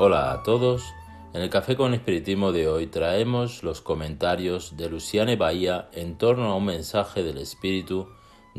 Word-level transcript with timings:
Hola 0.00 0.30
a 0.30 0.44
todos. 0.44 0.94
En 1.34 1.42
el 1.42 1.50
Café 1.50 1.74
con 1.74 1.92
Espiritismo 1.92 2.52
de 2.52 2.68
hoy 2.68 2.86
traemos 2.86 3.64
los 3.64 3.80
comentarios 3.80 4.76
de 4.76 4.88
Luciane 4.88 5.34
Bahía 5.34 5.88
en 5.90 6.16
torno 6.16 6.44
a 6.44 6.54
un 6.54 6.66
mensaje 6.66 7.24
del 7.24 7.36
Espíritu 7.38 8.06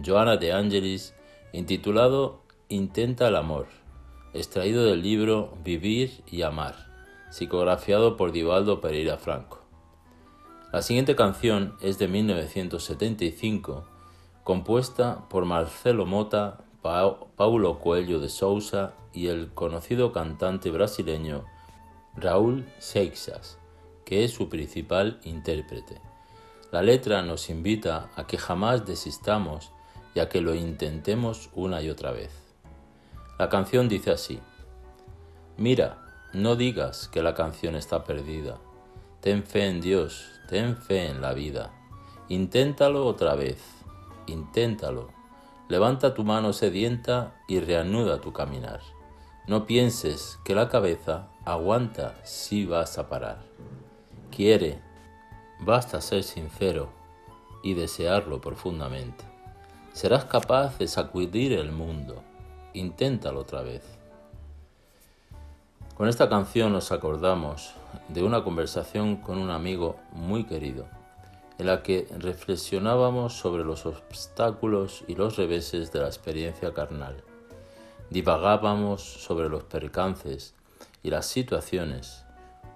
Joana 0.06 0.36
de 0.36 0.52
Angelis 0.52 1.16
intitulado 1.54 2.42
Intenta 2.68 3.30
el 3.30 3.38
amor, 3.38 3.68
extraído 4.34 4.84
del 4.84 5.02
libro 5.02 5.54
Vivir 5.64 6.26
y 6.30 6.42
Amar, 6.42 6.76
psicografiado 7.30 8.18
por 8.18 8.34
Divaldo 8.34 8.82
Pereira 8.82 9.18
Franco. 9.18 9.62
La 10.74 10.82
siguiente 10.82 11.16
canción 11.16 11.78
es 11.80 11.98
de 12.00 12.10
1975, 12.10 13.88
compuesta 14.44 15.30
por 15.30 15.46
Marcelo 15.46 16.06
Mota, 16.06 16.66
Paulo 16.82 17.80
Coelho 17.80 18.20
de 18.20 18.30
Sousa 18.30 18.94
y 19.14 19.28
el 19.28 19.54
conocido 19.54 20.12
cantante 20.12 20.72
brasileño 20.72 21.46
Raúl 22.16 22.66
Seixas, 22.80 23.58
que 24.06 24.24
es 24.24 24.32
su 24.32 24.50
principal 24.50 25.20
intérprete. 25.24 26.02
La 26.72 26.82
letra 26.82 27.22
nos 27.22 27.50
invita 27.50 28.10
a 28.16 28.28
que 28.28 28.38
jamás 28.38 28.86
desistamos 28.86 29.72
y 30.14 30.20
a 30.20 30.30
que 30.30 30.42
lo 30.42 30.56
intentemos 30.56 31.50
una 31.54 31.82
y 31.82 31.90
otra 31.90 32.12
vez. 32.12 32.32
La 33.38 33.50
canción 33.50 33.90
dice 33.90 34.12
así, 34.12 34.40
Mira, 35.58 35.98
no 36.34 36.56
digas 36.56 37.08
que 37.08 37.22
la 37.22 37.34
canción 37.34 37.76
está 37.76 38.04
perdida. 38.04 38.60
Ten 39.20 39.44
fe 39.44 39.66
en 39.68 39.82
Dios, 39.82 40.40
ten 40.48 40.78
fe 40.78 41.08
en 41.08 41.22
la 41.22 41.34
vida. 41.34 41.72
Inténtalo 42.30 43.06
otra 43.06 43.36
vez, 43.36 43.62
inténtalo. 44.28 45.19
Levanta 45.70 46.16
tu 46.16 46.24
mano 46.24 46.52
sedienta 46.52 47.36
y 47.48 47.60
reanuda 47.60 48.20
tu 48.20 48.34
caminar. 48.34 48.80
No 49.46 49.68
pienses 49.68 50.40
que 50.44 50.56
la 50.56 50.68
cabeza 50.68 51.28
aguanta 51.46 52.16
si 52.24 52.66
vas 52.66 52.98
a 52.98 53.08
parar. 53.08 53.38
Quiere, 54.36 54.80
basta 55.60 56.02
ser 56.02 56.24
sincero 56.24 56.90
y 57.62 57.76
desearlo 57.76 58.42
profundamente. 58.42 59.24
Serás 59.94 60.26
capaz 60.26 60.80
de 60.80 60.88
sacudir 60.88 61.54
el 61.54 61.72
mundo. 61.72 62.24
Inténtalo 62.74 63.42
otra 63.42 63.62
vez. 63.62 63.84
Con 65.94 66.10
esta 66.10 66.30
canción 66.30 66.74
nos 66.74 66.92
acordamos 66.92 67.76
de 68.08 68.24
una 68.24 68.44
conversación 68.44 69.18
con 69.18 69.38
un 69.38 69.52
amigo 69.52 69.98
muy 70.14 70.46
querido, 70.46 70.88
en 71.60 71.66
la 71.66 71.84
que 71.84 72.08
reflexionábamos 72.18 73.34
sobre 73.34 73.66
los 73.66 73.86
obstáculos 73.86 75.04
y 75.08 75.16
los 75.16 75.36
reveses 75.36 75.92
de 75.92 76.00
la 76.00 76.08
experiencia 76.08 76.74
carnal. 76.74 77.22
Divagábamos 78.10 79.04
sobre 79.04 79.50
los 79.50 79.66
percances 79.66 80.56
y 81.04 81.10
las 81.10 81.26
situaciones 81.26 82.24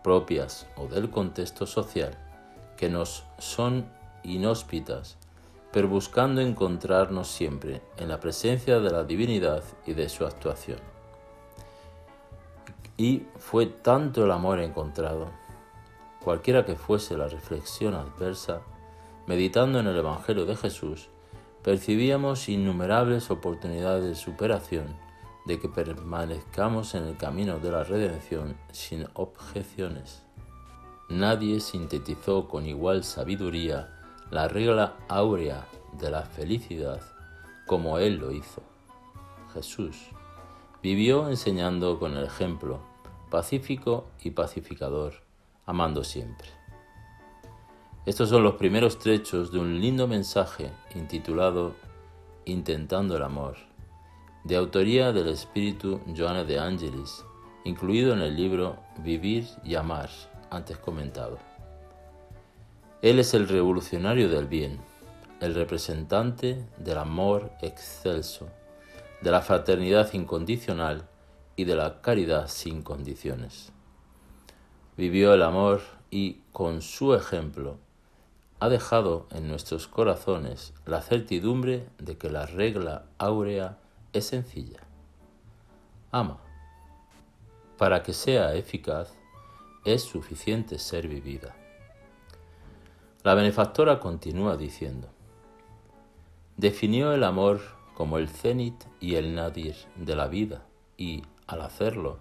propias 0.04 0.68
o 0.76 0.88
del 0.88 1.10
contexto 1.10 1.66
social 1.66 2.18
que 2.76 2.90
nos 2.90 3.24
son 3.40 3.88
inhóspitas, 4.24 5.18
pero 5.72 5.88
buscando 5.88 6.42
encontrarnos 6.42 7.30
siempre 7.30 7.82
en 7.98 8.10
la 8.10 8.20
presencia 8.20 8.82
de 8.82 8.92
la 8.92 9.06
divinidad 9.06 9.64
y 9.88 9.94
de 9.94 10.10
su 10.10 10.26
actuación. 10.26 10.80
Y 12.98 13.24
fue 13.40 13.66
tanto 13.66 14.26
el 14.26 14.32
amor 14.32 14.60
encontrado, 14.60 15.32
cualquiera 16.22 16.66
que 16.66 16.76
fuese 16.76 17.18
la 17.18 17.30
reflexión 17.30 17.96
adversa, 17.96 18.62
meditando 19.28 19.80
en 19.80 19.88
el 19.88 19.98
Evangelio 19.98 20.46
de 20.46 20.56
Jesús, 20.56 21.10
percibíamos 21.64 22.50
innumerables 22.50 23.32
oportunidades 23.32 24.04
de 24.04 24.16
superación, 24.16 24.96
de 25.46 25.60
que 25.60 25.70
permanezcamos 25.70 26.96
en 26.96 27.06
el 27.06 27.18
camino 27.18 27.60
de 27.60 27.72
la 27.72 27.84
redención 27.84 28.58
sin 28.72 29.08
objeciones. 29.14 30.24
Nadie 31.10 31.60
sintetizó 31.60 32.48
con 32.48 32.66
igual 32.66 33.04
sabiduría 33.04 33.90
la 34.32 34.48
regla 34.48 34.96
áurea 35.10 35.68
de 36.00 36.10
la 36.10 36.24
felicidad 36.24 37.02
como 37.68 37.98
Él 37.98 38.18
lo 38.18 38.32
hizo. 38.32 38.62
Jesús 39.54 40.10
vivió 40.82 41.30
enseñando 41.30 42.00
con 42.00 42.18
el 42.18 42.26
ejemplo, 42.26 42.80
pacífico 43.30 44.08
y 44.22 44.32
pacificador, 44.32 45.14
amando 45.66 46.04
siempre. 46.04 46.50
Estos 48.06 48.28
son 48.28 48.44
los 48.44 48.56
primeros 48.56 49.00
trechos 49.00 49.50
de 49.54 49.60
un 49.60 49.80
lindo 49.80 50.10
mensaje 50.10 50.70
intitulado 50.94 51.74
Intentando 52.44 53.16
el 53.16 53.24
Amor, 53.24 53.56
de 54.44 54.58
autoría 54.58 55.14
del 55.14 55.30
espíritu 55.30 56.02
Joana 56.14 56.44
de 56.44 56.60
Angelis, 56.60 57.24
incluido 57.64 58.12
en 58.12 58.20
el 58.20 58.36
libro 58.36 58.76
Vivir 58.98 59.48
y 59.64 59.76
Amar, 59.76 60.10
antes 60.50 60.78
comentado. 60.80 61.40
Él 63.02 63.20
es 63.20 63.34
el 63.34 63.48
revolucionario 63.48 64.28
del 64.28 64.48
bien, 64.48 64.82
el 65.40 65.56
representante 65.56 66.62
del 66.80 66.98
amor 66.98 67.52
excelso, 67.62 68.50
de 69.22 69.32
la 69.32 69.42
fraternidad 69.42 70.12
incondicional 70.12 71.08
y 71.56 71.64
de 71.64 71.78
la 71.78 72.02
caridad 72.02 72.50
sin 72.50 72.82
condiciones. 72.82 73.72
Vivió 74.98 75.34
el 75.34 75.42
amor 75.42 75.80
y, 76.12 76.42
con 76.52 76.82
su 76.82 77.16
ejemplo, 77.16 77.78
ha 78.64 78.70
dejado 78.70 79.28
en 79.32 79.50
nuestros 79.50 79.90
corazones 79.90 80.74
la 80.86 81.02
certidumbre 81.02 81.86
de 81.98 82.18
que 82.18 82.30
la 82.30 82.46
regla 82.46 83.04
áurea 83.18 83.78
es 84.14 84.28
sencilla. 84.28 84.80
Ama. 86.14 86.38
Para 87.78 88.04
que 88.04 88.14
sea 88.14 88.56
eficaz, 88.56 89.12
es 89.84 90.04
suficiente 90.04 90.80
ser 90.80 91.10
vivida. 91.10 91.54
La 93.26 93.34
benefactora 93.34 94.00
continúa 94.00 94.56
diciendo, 94.56 95.10
definió 96.56 97.12
el 97.12 97.26
amor 97.26 97.60
como 97.94 98.18
el 98.18 98.30
cenit 98.30 98.82
y 99.02 99.16
el 99.16 99.36
nadir 99.36 99.76
de 99.98 100.16
la 100.16 100.30
vida 100.30 100.64
y, 100.96 101.24
al 101.48 101.64
hacerlo, 101.64 102.18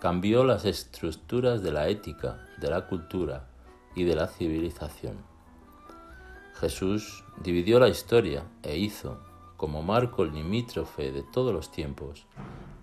cambió 0.00 0.44
las 0.44 0.66
estructuras 0.66 1.62
de 1.62 1.72
la 1.72 1.88
ética, 1.88 2.46
de 2.58 2.68
la 2.68 2.86
cultura 2.88 3.48
y 3.94 4.04
de 4.04 4.16
la 4.16 4.26
civilización. 4.26 5.27
Jesús 6.60 7.24
dividió 7.40 7.78
la 7.78 7.88
historia 7.88 8.44
e 8.64 8.76
hizo, 8.76 9.20
como 9.56 9.82
marco 9.82 10.24
limítrofe 10.24 11.12
de 11.12 11.22
todos 11.22 11.52
los 11.52 11.70
tiempos, 11.70 12.26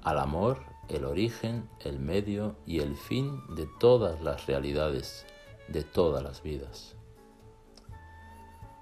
al 0.02 0.20
amor 0.20 0.60
el 0.88 1.04
origen, 1.04 1.68
el 1.82 2.00
medio 2.00 2.56
y 2.66 2.80
el 2.80 2.96
fin 2.96 3.42
de 3.56 3.68
todas 3.80 4.22
las 4.22 4.46
realidades, 4.46 5.26
de 5.68 5.84
todas 5.84 6.24
las 6.24 6.42
vidas. 6.42 6.96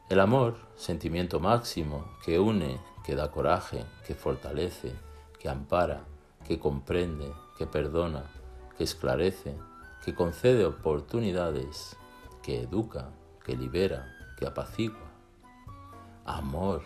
El 0.10 0.20
amor, 0.20 0.58
sentimiento 0.76 1.40
máximo 1.40 2.06
que 2.24 2.40
une, 2.40 2.80
que 3.04 3.16
da 3.16 3.32
coraje, 3.32 3.86
que 4.06 4.14
fortalece, 4.14 4.94
que 5.40 5.50
ampara, 5.50 6.04
que 6.46 6.60
comprende, 6.60 7.32
que 7.58 7.66
perdona, 7.66 8.26
que 8.78 8.84
esclarece, 8.84 9.56
que 10.06 10.14
concede 10.14 10.66
oportunidades, 10.66 11.96
que 12.44 12.62
educa, 12.62 13.10
que 13.44 13.56
libera, 13.56 14.13
que 14.44 14.50
apacigua. 14.50 15.08
Amor, 16.26 16.82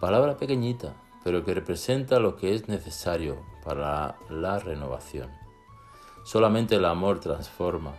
palabra 0.00 0.38
pequeñita, 0.38 0.94
pero 1.22 1.44
que 1.44 1.52
representa 1.52 2.18
lo 2.18 2.36
que 2.36 2.54
es 2.54 2.68
necesario 2.68 3.36
para 3.62 4.16
la 4.30 4.58
renovación. 4.58 5.30
Solamente 6.24 6.76
el 6.76 6.86
amor 6.86 7.20
transforma, 7.20 7.92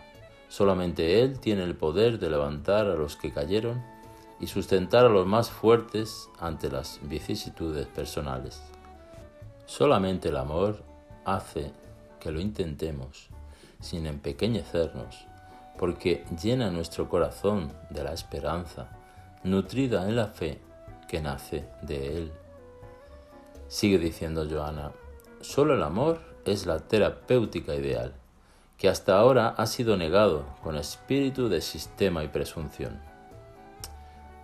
solamente 0.48 1.22
Él 1.22 1.38
tiene 1.38 1.62
el 1.62 1.76
poder 1.76 2.18
de 2.18 2.28
levantar 2.28 2.86
a 2.86 2.96
los 2.96 3.14
que 3.14 3.32
cayeron 3.32 3.84
y 4.40 4.48
sustentar 4.48 5.06
a 5.06 5.10
los 5.10 5.26
más 5.28 5.48
fuertes 5.48 6.28
ante 6.40 6.68
las 6.68 6.98
vicisitudes 7.02 7.86
personales. 7.86 8.60
Solamente 9.66 10.30
el 10.30 10.38
amor 10.38 10.82
hace 11.24 11.70
que 12.18 12.32
lo 12.32 12.40
intentemos 12.40 13.28
sin 13.80 14.06
empequeñecernos, 14.06 15.28
porque 15.78 16.24
llena 16.40 16.70
nuestro 16.70 17.08
corazón 17.08 17.72
de 17.90 18.04
la 18.04 18.12
esperanza, 18.12 18.88
nutrida 19.42 20.08
en 20.08 20.16
la 20.16 20.26
fe 20.28 20.60
que 21.08 21.20
nace 21.20 21.68
de 21.82 22.16
Él. 22.16 22.32
Sigue 23.68 23.98
diciendo 23.98 24.46
Joana, 24.48 24.92
solo 25.40 25.74
el 25.74 25.82
amor 25.82 26.20
es 26.44 26.66
la 26.66 26.78
terapéutica 26.80 27.74
ideal, 27.74 28.14
que 28.78 28.88
hasta 28.88 29.18
ahora 29.18 29.48
ha 29.48 29.66
sido 29.66 29.96
negado 29.96 30.44
con 30.62 30.76
espíritu 30.76 31.48
de 31.48 31.60
sistema 31.60 32.22
y 32.24 32.28
presunción. 32.28 33.00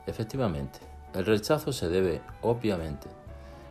Efectivamente, 0.07 0.81
el 1.15 1.27
rechazo 1.27 1.73
se 1.73 1.89
debe, 1.89 2.21
obviamente, 2.41 3.09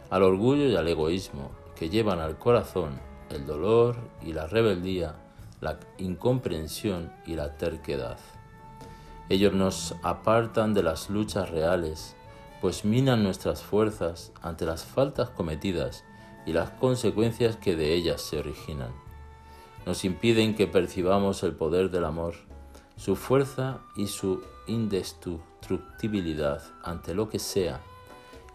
al 0.09 0.23
orgullo 0.23 0.67
y 0.67 0.75
al 0.75 0.87
egoísmo 0.87 1.51
que 1.75 1.89
llevan 1.89 2.19
al 2.19 2.37
corazón 2.37 2.99
el 3.29 3.45
dolor 3.45 3.97
y 4.21 4.33
la 4.33 4.45
rebeldía, 4.45 5.15
la 5.61 5.79
incomprensión 5.97 7.13
y 7.25 7.35
la 7.35 7.55
terquedad. 7.55 8.17
Ellos 9.29 9.53
nos 9.53 9.95
apartan 10.03 10.73
de 10.73 10.83
las 10.83 11.09
luchas 11.09 11.49
reales, 11.49 12.17
pues 12.59 12.83
minan 12.83 13.23
nuestras 13.23 13.63
fuerzas 13.63 14.33
ante 14.41 14.65
las 14.65 14.83
faltas 14.83 15.29
cometidas 15.29 16.03
y 16.45 16.51
las 16.53 16.71
consecuencias 16.71 17.55
que 17.55 17.75
de 17.77 17.93
ellas 17.93 18.21
se 18.21 18.39
originan. 18.39 18.91
nos 19.85 20.03
impiden 20.05 20.53
que 20.53 20.67
percibamos 20.67 21.41
el 21.41 21.55
poder 21.55 21.89
del 21.89 22.05
amor, 22.05 22.35
su 22.97 23.15
fuerza 23.15 23.79
y 23.95 24.05
su 24.07 24.43
indestructibilidad 24.67 26.61
ante 26.83 27.15
lo 27.15 27.29
que 27.29 27.39
sea, 27.39 27.81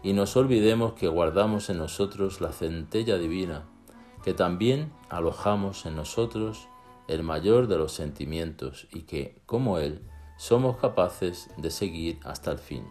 y 0.03 0.13
nos 0.13 0.37
olvidemos 0.37 0.93
que 0.93 1.09
guardamos 1.09 1.69
en 1.69 1.79
nosotros 1.79 2.39
la 2.39 2.53
centella 2.53 3.17
divina, 3.17 3.65
que 4.23 4.33
también 4.33 4.93
alojamos 5.09 5.85
en 5.85 5.97
nosotros 5.97 6.69
el 7.07 7.23
mayor 7.23 7.67
de 7.67 7.77
los 7.77 7.93
sentimientos 7.93 8.87
y 8.91 9.01
que, 9.01 9.41
como 9.45 9.79
Él, 9.79 10.01
somos 10.37 10.77
capaces 10.77 11.49
de 11.57 11.71
seguir 11.71 12.19
hasta 12.23 12.51
el 12.51 12.59
fin. 12.59 12.87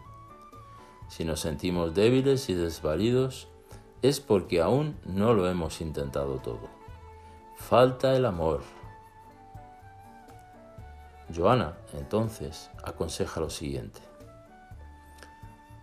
Si 1.09 1.25
nos 1.25 1.41
sentimos 1.41 1.95
débiles 1.95 2.49
y 2.49 2.55
desvalidos, 2.55 3.49
es 4.03 4.21
porque 4.21 4.61
aún 4.61 4.97
no 5.05 5.35
lo 5.35 5.49
hemos 5.49 5.81
intentado 5.81 6.39
todo. 6.39 6.69
Falta 7.57 8.17
el 8.17 8.25
amor. 8.25 8.63
Joana, 11.35 11.77
entonces, 11.95 12.71
aconseja 12.85 13.41
lo 13.41 13.51
siguiente. 13.51 14.01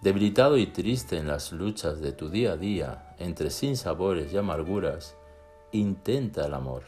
Debilitado 0.01 0.57
y 0.57 0.67
triste 0.67 1.17
en 1.17 1.27
las 1.27 1.53
luchas 1.53 2.01
de 2.01 2.11
tu 2.11 2.29
día 2.29 2.53
a 2.53 2.57
día, 2.57 3.15
entre 3.19 3.49
sinsabores 3.49 4.33
y 4.33 4.37
amarguras, 4.37 5.15
intenta 5.71 6.45
el 6.45 6.53
amor. 6.53 6.83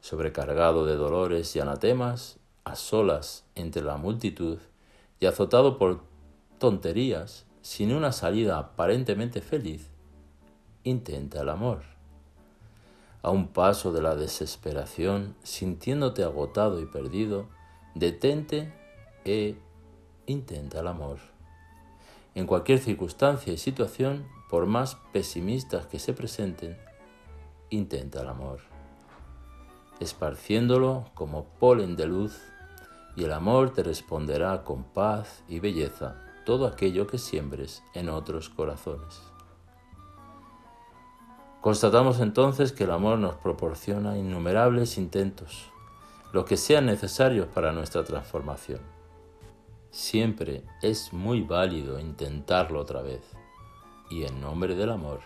Sobrecargado 0.00 0.86
de 0.86 0.96
dolores 0.96 1.54
y 1.56 1.60
anatemas, 1.60 2.38
a 2.64 2.76
solas 2.76 3.44
entre 3.54 3.82
la 3.82 3.96
multitud 3.96 4.58
y 5.20 5.26
azotado 5.26 5.78
por 5.78 6.02
tonterías, 6.58 7.46
sin 7.62 7.92
una 7.92 8.12
salida 8.12 8.58
aparentemente 8.58 9.40
feliz, 9.40 9.90
intenta 10.84 11.40
el 11.42 11.48
amor. 11.48 11.82
A 13.22 13.30
un 13.30 13.48
paso 13.48 13.92
de 13.92 14.00
la 14.00 14.14
desesperación, 14.16 15.34
sintiéndote 15.42 16.22
agotado 16.22 16.80
y 16.80 16.86
perdido, 16.86 17.48
detente 17.94 18.72
e 19.24 19.56
intenta 20.26 20.80
el 20.80 20.86
amor. 20.86 21.18
En 22.34 22.46
cualquier 22.46 22.78
circunstancia 22.78 23.52
y 23.52 23.58
situación, 23.58 24.26
por 24.48 24.66
más 24.66 24.96
pesimistas 25.12 25.86
que 25.86 25.98
se 25.98 26.12
presenten, 26.12 26.78
intenta 27.70 28.22
el 28.22 28.28
amor, 28.28 28.60
esparciéndolo 30.00 31.10
como 31.14 31.44
polen 31.58 31.96
de 31.96 32.06
luz, 32.06 32.40
y 33.16 33.24
el 33.24 33.32
amor 33.32 33.70
te 33.70 33.82
responderá 33.82 34.62
con 34.62 34.84
paz 34.84 35.42
y 35.48 35.58
belleza 35.58 36.16
todo 36.44 36.66
aquello 36.66 37.06
que 37.06 37.18
siembres 37.18 37.82
en 37.94 38.08
otros 38.08 38.48
corazones. 38.48 39.20
Constatamos 41.60 42.20
entonces 42.20 42.72
que 42.72 42.84
el 42.84 42.92
amor 42.92 43.18
nos 43.18 43.34
proporciona 43.34 44.16
innumerables 44.16 44.96
intentos, 44.96 45.66
lo 46.32 46.44
que 46.44 46.56
sean 46.56 46.86
necesarios 46.86 47.48
para 47.48 47.72
nuestra 47.72 48.04
transformación. 48.04 48.80
Siempre 49.90 50.62
es 50.80 51.12
muy 51.12 51.42
válido 51.42 51.98
intentarlo 51.98 52.80
otra 52.80 53.02
vez, 53.02 53.22
y 54.08 54.24
en 54.24 54.40
nombre 54.40 54.74
del 54.74 54.90
amor. 54.90 55.20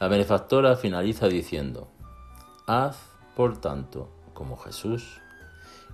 La 0.00 0.08
benefactora 0.08 0.74
finaliza 0.74 1.28
diciendo, 1.28 1.88
Haz, 2.66 3.11
por 3.36 3.58
tanto, 3.58 4.08
como 4.34 4.56
Jesús, 4.56 5.20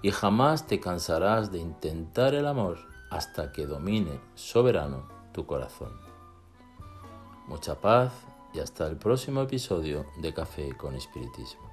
y 0.02 0.11
jamás 0.11 0.67
te 0.67 0.81
cansarás 0.81 1.50
de 1.50 1.58
intentar 1.58 2.35
el 2.35 2.46
amor 2.46 2.79
hasta 3.11 3.52
que 3.52 3.67
domine 3.67 4.20
soberano 4.35 5.08
tu 5.32 5.46
corazón. 5.46 5.93
Mucha 7.46 7.81
paz 7.81 8.12
y 8.52 8.61
hasta 8.61 8.87
el 8.87 8.96
próximo 8.96 9.43
episodio 9.43 10.06
de 10.20 10.35
Café 10.35 10.76
con 10.76 10.94
Espiritismo. 10.94 11.68